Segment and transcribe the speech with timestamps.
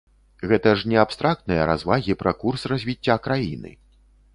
[0.51, 3.81] Гэта ж не абстрактныя развагі пра курс развіцця краіны!